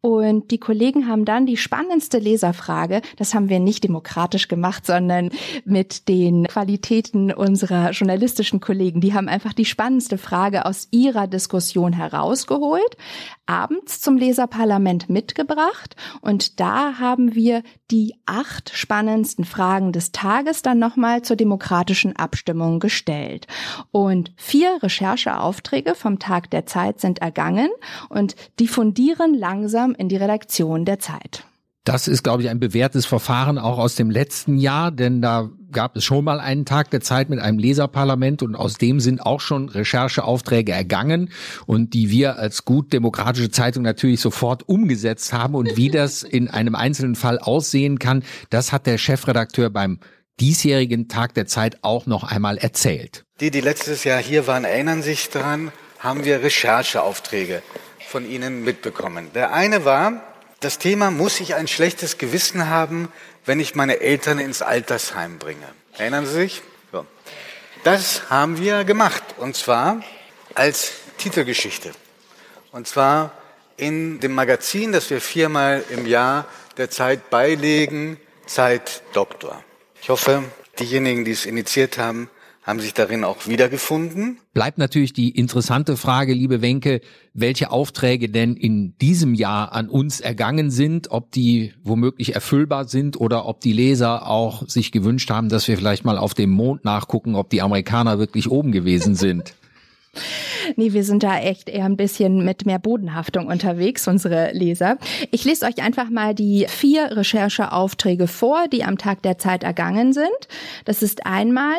Und 0.00 0.50
die 0.50 0.58
Kollegen 0.58 1.08
haben 1.08 1.24
dann 1.24 1.46
die 1.46 1.56
spannendste 1.56 2.18
Leserfrage, 2.18 3.02
das 3.16 3.34
haben 3.34 3.48
wir 3.48 3.60
nicht 3.60 3.84
demokratisch 3.84 4.48
gemacht, 4.48 4.86
sondern 4.86 5.30
mit 5.64 6.08
den 6.08 6.46
Qualitäten 6.46 7.32
unserer 7.32 7.90
journalistischen 7.90 8.60
Kollegen. 8.60 9.00
Die 9.00 9.14
haben 9.14 9.28
einfach 9.28 9.52
die 9.52 9.64
spannendste 9.64 10.18
Frage 10.18 10.66
aus 10.66 10.88
ihrer 10.90 11.26
Diskussion 11.26 11.92
herausgeholt, 11.92 12.96
abends 13.46 14.00
zum 14.00 14.16
Leserparlament 14.16 15.10
mitgebracht 15.10 15.96
und 16.20 16.60
da 16.60 16.98
haben 16.98 17.34
wir 17.34 17.62
die 17.90 18.14
acht 18.26 18.70
spannendsten 18.72 19.44
Fragen 19.44 19.92
des 19.92 20.12
Tages 20.12 20.62
dann 20.62 20.78
nochmal 20.78 21.22
zur 21.22 21.36
demokratischen 21.36 22.14
Abstimmung 22.14 22.78
gestellt. 22.78 23.46
Und 23.92 24.32
vier 24.36 24.78
Rechercheaufträge 24.82 25.94
vom 25.94 26.18
Tag 26.18 26.50
der 26.50 26.66
Zeit 26.66 27.00
sind 27.00 27.20
ergangen 27.20 27.70
und 28.08 28.36
diffundieren 28.58 29.34
langsam 29.34 29.94
in 29.94 30.08
die 30.08 30.16
Redaktion 30.16 30.84
der 30.84 30.98
Zeit. 30.98 31.44
Das 31.84 32.08
ist, 32.08 32.22
glaube 32.22 32.42
ich, 32.42 32.50
ein 32.50 32.60
bewährtes 32.60 33.06
Verfahren 33.06 33.58
auch 33.58 33.78
aus 33.78 33.94
dem 33.94 34.10
letzten 34.10 34.58
Jahr, 34.58 34.90
denn 34.90 35.22
da 35.22 35.48
gab 35.72 35.96
es 35.96 36.04
schon 36.04 36.24
mal 36.24 36.38
einen 36.38 36.66
Tag 36.66 36.90
der 36.90 37.00
Zeit 37.00 37.30
mit 37.30 37.38
einem 37.38 37.58
Leserparlament 37.58 38.42
und 38.42 38.54
aus 38.54 38.74
dem 38.74 39.00
sind 39.00 39.20
auch 39.20 39.40
schon 39.40 39.68
Rechercheaufträge 39.68 40.72
ergangen 40.72 41.30
und 41.66 41.94
die 41.94 42.10
wir 42.10 42.38
als 42.38 42.66
gut 42.66 42.92
demokratische 42.92 43.50
Zeitung 43.50 43.82
natürlich 43.82 44.20
sofort 44.20 44.68
umgesetzt 44.68 45.32
haben 45.32 45.54
und 45.54 45.76
wie 45.76 45.88
das 45.88 46.22
in 46.22 46.48
einem 46.48 46.74
einzelnen 46.74 47.14
Fall 47.14 47.38
aussehen 47.38 47.98
kann, 47.98 48.24
das 48.50 48.72
hat 48.72 48.86
der 48.86 48.98
Chefredakteur 48.98 49.70
beim 49.70 50.00
diesjährigen 50.40 51.08
Tag 51.08 51.34
der 51.34 51.46
Zeit 51.46 51.78
auch 51.82 52.06
noch 52.06 52.24
einmal 52.24 52.58
erzählt. 52.58 53.24
Die, 53.40 53.50
die 53.50 53.60
letztes 53.60 54.04
Jahr 54.04 54.20
hier 54.20 54.46
waren, 54.46 54.64
erinnern 54.64 55.02
sich 55.02 55.28
daran, 55.28 55.72
haben 55.98 56.24
wir 56.24 56.42
Rechercheaufträge 56.42 57.62
von 58.08 58.28
Ihnen 58.28 58.64
mitbekommen. 58.64 59.30
Der 59.34 59.52
eine 59.52 59.84
war, 59.84 60.22
das 60.60 60.78
Thema, 60.78 61.10
muss 61.10 61.40
ich 61.40 61.54
ein 61.54 61.68
schlechtes 61.68 62.18
Gewissen 62.18 62.68
haben, 62.68 63.08
wenn 63.44 63.60
ich 63.60 63.74
meine 63.74 64.00
Eltern 64.00 64.38
ins 64.38 64.62
Altersheim 64.62 65.38
bringe? 65.38 65.66
Erinnern 65.96 66.26
Sie 66.26 66.32
sich? 66.32 66.62
So. 66.92 67.06
Das 67.84 68.30
haben 68.30 68.60
wir 68.60 68.84
gemacht 68.84 69.22
und 69.38 69.56
zwar 69.56 70.02
als 70.54 70.92
Titelgeschichte. 71.18 71.92
Und 72.72 72.86
zwar 72.86 73.32
in 73.76 74.20
dem 74.20 74.34
Magazin, 74.34 74.92
das 74.92 75.08
wir 75.10 75.20
viermal 75.20 75.82
im 75.90 76.06
Jahr 76.06 76.46
der 76.76 76.90
Zeit 76.90 77.30
beilegen, 77.30 78.18
Zeit 78.46 79.02
Doktor. 79.12 79.64
Ich 80.02 80.08
hoffe, 80.08 80.42
diejenigen, 80.78 81.24
die 81.24 81.32
es 81.32 81.46
initiiert 81.46 81.98
haben, 81.98 82.30
haben 82.62 82.80
sich 82.80 82.94
darin 82.94 83.24
auch 83.24 83.46
wiedergefunden. 83.46 84.38
Bleibt 84.52 84.78
natürlich 84.78 85.12
die 85.12 85.30
interessante 85.30 85.96
Frage, 85.96 86.34
liebe 86.34 86.60
Wenke, 86.60 87.00
welche 87.32 87.70
Aufträge 87.70 88.28
denn 88.28 88.54
in 88.54 88.96
diesem 88.98 89.34
Jahr 89.34 89.72
an 89.72 89.88
uns 89.88 90.20
ergangen 90.20 90.70
sind, 90.70 91.10
ob 91.10 91.30
die 91.32 91.72
womöglich 91.82 92.34
erfüllbar 92.34 92.86
sind 92.86 93.18
oder 93.18 93.46
ob 93.46 93.60
die 93.60 93.72
Leser 93.72 94.26
auch 94.26 94.68
sich 94.68 94.92
gewünscht 94.92 95.30
haben, 95.30 95.48
dass 95.48 95.68
wir 95.68 95.76
vielleicht 95.76 96.04
mal 96.04 96.18
auf 96.18 96.34
dem 96.34 96.50
Mond 96.50 96.84
nachgucken, 96.84 97.34
ob 97.34 97.50
die 97.50 97.62
Amerikaner 97.62 98.18
wirklich 98.18 98.50
oben 98.50 98.72
gewesen 98.72 99.14
sind. 99.14 99.54
Nee, 100.76 100.92
wir 100.92 101.04
sind 101.04 101.22
da 101.22 101.38
echt 101.38 101.68
eher 101.68 101.84
ein 101.84 101.96
bisschen 101.96 102.44
mit 102.44 102.66
mehr 102.66 102.78
Bodenhaftung 102.78 103.46
unterwegs, 103.46 104.06
unsere 104.08 104.52
Leser. 104.52 104.98
Ich 105.30 105.44
lese 105.44 105.66
euch 105.66 105.82
einfach 105.82 106.10
mal 106.10 106.34
die 106.34 106.66
vier 106.68 107.16
Rechercheaufträge 107.16 108.26
vor, 108.26 108.68
die 108.68 108.84
am 108.84 108.98
Tag 108.98 109.22
der 109.22 109.38
Zeit 109.38 109.62
ergangen 109.62 110.12
sind. 110.12 110.28
Das 110.84 111.02
ist 111.02 111.26
einmal 111.26 111.76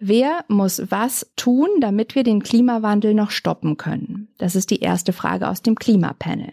Wer 0.00 0.44
muss 0.48 0.82
was 0.90 1.30
tun, 1.36 1.68
damit 1.80 2.16
wir 2.16 2.24
den 2.24 2.42
Klimawandel 2.42 3.14
noch 3.14 3.30
stoppen 3.30 3.76
können? 3.76 4.28
Das 4.36 4.56
ist 4.56 4.70
die 4.70 4.80
erste 4.80 5.12
Frage 5.12 5.48
aus 5.48 5.62
dem 5.62 5.76
Klimapanel. 5.76 6.52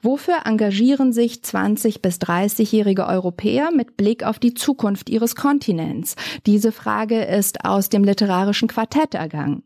Wofür 0.00 0.42
engagieren 0.44 1.12
sich 1.12 1.42
20 1.42 2.00
bis 2.00 2.18
30-jährige 2.18 3.06
Europäer 3.06 3.70
mit 3.72 3.96
Blick 3.96 4.22
auf 4.24 4.38
die 4.38 4.54
Zukunft 4.54 5.10
ihres 5.10 5.34
Kontinents? 5.34 6.14
Diese 6.46 6.70
Frage 6.70 7.24
ist 7.24 7.64
aus 7.64 7.88
dem 7.88 8.04
literarischen 8.04 8.68
Quartett 8.68 9.14
ergangen. 9.14 9.64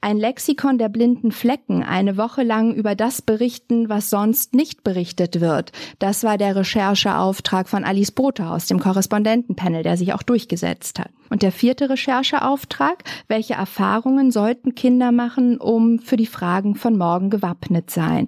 Ein 0.00 0.16
Lexikon 0.16 0.78
der 0.78 0.88
blinden 0.88 1.32
Flecken, 1.32 1.82
eine 1.82 2.16
Woche 2.16 2.44
lang 2.44 2.72
über 2.72 2.94
das 2.94 3.20
berichten, 3.20 3.88
was 3.88 4.10
sonst 4.10 4.54
nicht 4.54 4.84
berichtet 4.84 5.40
wird. 5.40 5.72
Das 5.98 6.22
war 6.22 6.38
der 6.38 6.54
Rechercheauftrag 6.54 7.68
von 7.68 7.82
Alice 7.82 8.12
Botha 8.12 8.54
aus 8.54 8.66
dem 8.66 8.78
Korrespondentenpanel, 8.78 9.82
der 9.82 9.96
sich 9.96 10.12
auch 10.12 10.22
durchgesetzt 10.22 11.00
hat. 11.00 11.10
Und 11.30 11.42
der 11.42 11.50
vierte 11.50 11.90
Rechercheauftrag, 11.90 13.02
welche 13.26 13.54
Erfahrungen 13.54 14.30
sollten 14.30 14.76
Kinder 14.76 15.10
machen, 15.10 15.58
um 15.58 15.98
für 15.98 16.16
die 16.16 16.26
Fragen 16.26 16.76
von 16.76 16.96
morgen 16.96 17.28
gewappnet 17.28 17.90
sein? 17.90 18.26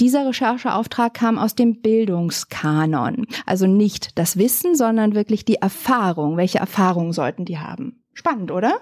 Dieser 0.00 0.26
Rechercheauftrag 0.26 1.14
kam 1.14 1.38
aus 1.38 1.54
dem 1.54 1.82
Bildungskanon. 1.82 3.26
Also 3.46 3.68
nicht 3.68 4.18
das 4.18 4.38
Wissen, 4.38 4.74
sondern 4.74 5.14
wirklich 5.14 5.44
die 5.44 5.56
Erfahrung. 5.56 6.36
Welche 6.36 6.58
Erfahrungen 6.58 7.12
sollten 7.12 7.44
die 7.44 7.60
haben? 7.60 8.02
Spannend, 8.12 8.50
oder? 8.50 8.80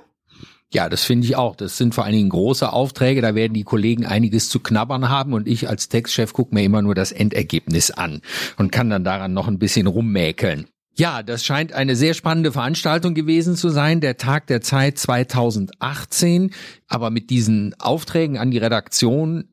Ja, 0.73 0.89
das 0.89 1.03
finde 1.03 1.27
ich 1.27 1.35
auch. 1.35 1.57
Das 1.57 1.77
sind 1.77 1.95
vor 1.95 2.05
allen 2.05 2.15
Dingen 2.15 2.29
große 2.29 2.73
Aufträge. 2.73 3.21
Da 3.21 3.35
werden 3.35 3.55
die 3.55 3.65
Kollegen 3.65 4.07
einiges 4.07 4.49
zu 4.49 4.61
knabbern 4.61 5.09
haben 5.09 5.33
und 5.33 5.49
ich 5.49 5.69
als 5.69 5.89
Textchef 5.89 6.33
gucke 6.33 6.55
mir 6.55 6.63
immer 6.63 6.81
nur 6.81 6.95
das 6.95 7.11
Endergebnis 7.11 7.91
an 7.91 8.23
und 8.57 8.71
kann 8.71 8.89
dann 8.89 9.03
daran 9.03 9.33
noch 9.33 9.49
ein 9.49 9.59
bisschen 9.59 9.89
rummäkeln. 9.89 10.67
Ja, 10.95 11.23
das 11.23 11.45
scheint 11.45 11.73
eine 11.73 11.97
sehr 11.97 12.15
spannende 12.15 12.53
Veranstaltung 12.53 13.15
gewesen 13.15 13.57
zu 13.57 13.69
sein, 13.71 14.01
der 14.01 14.17
Tag 14.17 14.47
der 14.47 14.61
Zeit 14.61 14.99
2018. 14.99 16.53
Aber 16.89 17.11
mit 17.11 17.31
diesen 17.31 17.75
Aufträgen 17.81 18.39
an 18.39 18.51
die 18.51 18.59
Redaktion 18.59 19.49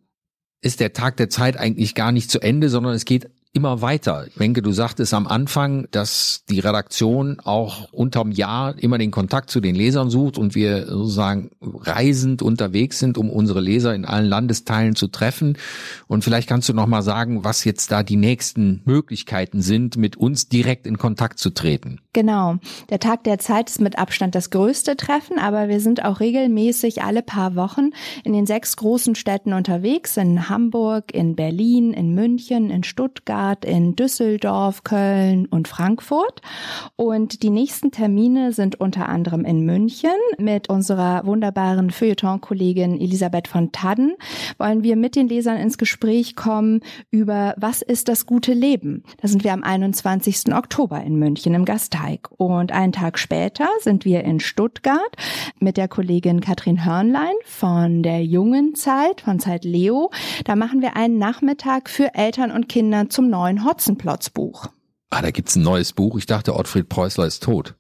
ist 0.62 0.80
der 0.80 0.94
Tag 0.94 1.18
der 1.18 1.30
Zeit 1.30 1.58
eigentlich 1.58 1.96
gar 1.96 2.12
nicht 2.12 2.30
zu 2.30 2.42
Ende, 2.42 2.70
sondern 2.70 2.94
es 2.94 3.06
geht 3.06 3.30
immer 3.58 3.82
weiter. 3.82 4.28
Ich 4.28 4.36
denke, 4.36 4.62
du 4.62 4.72
sagtest 4.72 5.16
am 5.16 5.26
Anfang, 5.26 5.88
dass 5.90 6.44
die 6.48 6.60
Redaktion 6.60 7.40
auch 7.44 7.92
unterm 7.92 8.32
Jahr 8.32 8.78
immer 8.78 9.00
den 9.00 9.10
Kontakt 9.10 9.50
zu 9.50 9.60
den 9.60 9.74
Lesern 9.74 10.12
sucht 10.12 10.38
und 10.38 10.54
wir 10.54 10.86
sozusagen 10.86 11.50
reisend 11.60 12.44
unterwegs 12.44 13.00
sind, 13.00 13.18
um 13.18 13.32
unsere 13.32 13.60
Leser 13.60 13.96
in 13.96 14.06
allen 14.06 14.28
Landesteilen 14.28 14.96
zu 14.96 15.08
treffen. 15.08 15.58
Und 16.06 16.24
vielleicht 16.24 16.48
kannst 16.48 16.70
du 16.70 16.74
noch 16.74 16.86
mal 16.86 17.02
sagen, 17.02 17.44
was 17.44 17.64
jetzt 17.64 17.92
da 17.92 18.04
die 18.04 18.16
nächsten 18.16 18.84
Möglichkeiten 18.86 19.64
sind, 19.64 19.98
mit 19.98 20.18
uns 20.18 20.50
direkt 20.50 20.86
in 20.86 21.00
Kontakt 21.00 21.40
zu 21.40 21.50
treten. 21.50 22.00
Genau. 22.14 22.58
Der 22.92 23.00
Tag 23.00 23.24
der 23.24 23.40
Zeit 23.40 23.72
ist 23.72 23.82
mit 23.82 23.98
Abstand 23.98 24.36
das 24.36 24.52
größte 24.52 24.98
Treffen, 24.98 25.40
aber 25.40 25.68
wir 25.68 25.80
sind 25.80 26.06
auch 26.06 26.20
regelmäßig 26.20 27.02
alle 27.02 27.24
paar 27.24 27.56
Wochen 27.56 27.90
in 28.24 28.34
den 28.34 28.46
sechs 28.46 28.76
großen 28.76 29.16
Städten 29.16 29.54
unterwegs, 29.54 30.16
in 30.18 30.48
Hamburg, 30.48 31.12
in 31.12 31.36
Berlin, 31.36 31.94
in 31.94 32.14
München, 32.14 32.70
in 32.70 32.84
Stuttgart, 32.84 33.47
Stuttgart, 33.48 33.66
in 33.66 33.96
Düsseldorf, 33.96 34.84
Köln 34.84 35.46
und 35.46 35.68
Frankfurt. 35.68 36.42
Und 36.96 37.44
die 37.44 37.50
nächsten 37.50 37.92
Termine 37.92 38.52
sind 38.52 38.80
unter 38.80 39.08
anderem 39.08 39.46
in 39.46 39.66
München 39.66 40.10
mit 40.38 40.70
unserer 40.70 41.26
wunderbaren 41.26 41.92
Feuilleton-Kollegin 41.92 43.00
Elisabeth 43.00 43.48
von 43.48 43.72
Tadden. 43.72 44.16
Wollen 44.58 44.84
wir 44.84 44.96
mit 44.96 45.16
den 45.16 45.28
Lesern 45.28 45.58
ins 45.58 45.78
Gespräch 45.78 46.36
kommen 46.36 46.82
über 47.12 47.54
was 47.58 47.82
ist 47.82 48.10
das 48.10 48.26
gute 48.26 48.54
Leben? 48.54 49.04
Da 49.22 49.28
sind 49.28 49.44
wir 49.44 49.54
am 49.54 49.64
21. 49.64 50.54
Oktober 50.54 51.02
in 51.02 51.18
München 51.18 51.54
im 51.54 51.66
Gasteig. 51.66 52.30
Und 52.38 52.72
einen 52.72 52.92
Tag 52.92 53.18
später 53.18 53.68
sind 53.82 54.04
wir 54.04 54.24
in 54.24 54.40
Stuttgart 54.40 55.16
mit 55.60 55.78
der 55.78 55.88
Kollegin 55.88 56.42
Katrin 56.42 56.84
Hörnlein 56.86 57.36
von 57.46 58.04
der 58.04 58.24
jungen 58.24 58.76
Zeit, 58.76 59.22
von 59.22 59.40
Zeit 59.40 59.64
Leo. 59.64 60.12
Da 60.46 60.56
machen 60.56 60.82
wir 60.82 60.96
einen 60.96 61.18
Nachmittag 61.18 61.90
für 61.90 62.14
Eltern 62.14 62.52
und 62.52 62.68
Kinder 62.68 63.10
zum 63.10 63.30
neuen 63.38 63.64
Hotzenplotz-Buch. 63.64 64.70
Ah, 65.12 65.22
da 65.22 65.30
gibt's 65.30 65.56
ein 65.56 65.62
neues 65.62 65.94
Buch. 65.94 66.18
Ich 66.18 66.26
dachte, 66.26 66.56
Ottfried 66.56 66.90
Preußler 66.90 67.28
ist 67.28 67.44
tot. 67.44 67.76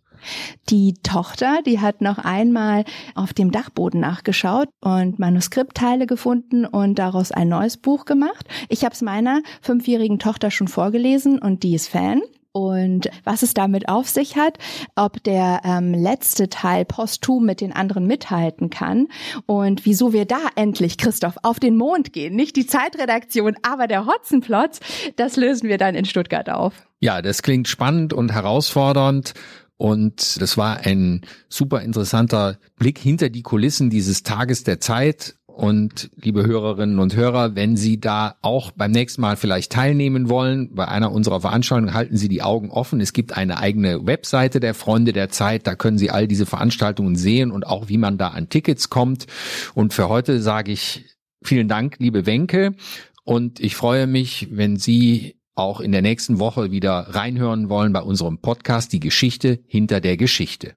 Die 0.70 0.94
Tochter, 1.02 1.62
die 1.66 1.80
hat 1.80 2.02
noch 2.02 2.20
einmal 2.20 2.86
auf 3.16 3.34
dem 3.34 3.52
Dachboden 3.52 4.00
nachgeschaut 4.00 4.70
und 4.82 5.18
Manuskriptteile 5.18 6.06
gefunden 6.06 6.66
und 6.66 7.00
daraus 7.00 7.32
ein 7.32 7.50
neues 7.50 7.78
Buch 7.78 8.06
gemacht. 8.06 8.48
Ich 8.70 8.84
habe 8.84 8.94
es 8.94 9.02
meiner 9.02 9.42
fünfjährigen 9.62 10.20
Tochter 10.20 10.52
schon 10.52 10.68
vorgelesen 10.68 11.40
und 11.40 11.64
die 11.64 11.74
ist 11.74 11.88
Fan. 11.88 12.22
Und 12.58 13.12
was 13.24 13.44
es 13.44 13.54
damit 13.54 13.88
auf 13.88 14.10
sich 14.10 14.36
hat, 14.36 14.58
ob 14.96 15.24
der 15.24 15.62
ähm, 15.64 15.94
letzte 15.94 16.50
Teil 16.50 16.86
posthum 16.86 17.46
mit 17.46 17.62
den 17.62 17.72
anderen 17.72 18.08
mithalten 18.08 18.72
kann 18.72 19.10
und 19.46 19.86
wieso 19.86 20.12
wir 20.12 20.26
da 20.26 20.40
endlich, 20.56 20.98
Christoph, 20.98 21.36
auf 21.44 21.60
den 21.60 21.78
Mond 21.78 22.14
gehen. 22.14 22.36
Nicht 22.36 22.56
die 22.56 22.66
Zeitredaktion, 22.66 23.58
aber 23.62 23.86
der 23.86 24.08
Hotzenplotz, 24.08 24.80
das 25.18 25.36
lösen 25.36 25.70
wir 25.70 25.78
dann 25.78 25.94
in 25.94 26.06
Stuttgart 26.06 26.50
auf. 26.50 26.74
Ja, 27.00 27.22
das 27.22 27.44
klingt 27.44 27.68
spannend 27.68 28.12
und 28.12 28.32
herausfordernd. 28.32 29.36
Und 29.78 30.42
das 30.42 30.58
war 30.58 30.80
ein 30.80 31.22
super 31.50 31.82
interessanter 31.82 32.58
Blick 32.80 32.98
hinter 32.98 33.30
die 33.30 33.44
Kulissen 33.44 33.92
dieses 33.92 34.24
Tages 34.24 34.64
der 34.64 34.80
Zeit. 34.80 35.36
Und 35.58 36.12
liebe 36.16 36.46
Hörerinnen 36.46 37.00
und 37.00 37.16
Hörer, 37.16 37.56
wenn 37.56 37.78
Sie 37.78 38.00
da 38.00 38.36
auch 38.44 38.70
beim 38.70 38.92
nächsten 38.92 39.22
Mal 39.22 39.38
vielleicht 39.38 39.72
teilnehmen 39.72 40.30
wollen, 40.30 40.76
bei 40.76 40.88
einer 40.88 41.12
unserer 41.12 41.42
Veranstaltungen 41.42 41.96
halten 41.96 42.16
Sie 42.16 42.30
die 42.30 42.44
Augen 42.44 42.70
offen. 42.70 43.02
Es 43.02 43.12
gibt 43.12 43.36
eine 43.36 43.58
eigene 43.58 44.06
Webseite 44.06 44.60
der 44.60 44.76
Freunde 44.76 45.14
der 45.14 45.30
Zeit. 45.30 45.66
Da 45.66 45.74
können 45.74 45.98
Sie 45.98 46.12
all 46.12 46.28
diese 46.28 46.46
Veranstaltungen 46.46 47.16
sehen 47.16 47.50
und 47.50 47.66
auch 47.66 47.90
wie 47.90 47.98
man 47.98 48.20
da 48.20 48.28
an 48.28 48.50
Tickets 48.50 48.92
kommt. 48.92 49.26
Und 49.74 49.96
für 49.96 50.10
heute 50.10 50.44
sage 50.44 50.72
ich 50.72 51.06
vielen 51.42 51.68
Dank, 51.68 51.96
liebe 51.98 52.28
Wenke. 52.28 52.76
Und 53.24 53.60
ich 53.60 53.76
freue 53.76 54.06
mich, 54.06 54.50
wenn 54.52 54.78
Sie 54.78 55.38
auch 55.56 55.82
in 55.82 55.92
der 55.92 56.04
nächsten 56.04 56.38
Woche 56.38 56.70
wieder 56.70 57.16
reinhören 57.16 57.68
wollen 57.68 57.94
bei 57.94 58.02
unserem 58.02 58.38
Podcast 58.38 58.94
Die 58.94 59.00
Geschichte 59.00 59.58
hinter 59.66 60.02
der 60.02 60.18
Geschichte. 60.18 60.76